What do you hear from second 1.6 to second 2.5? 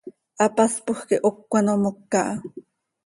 ano moca ha.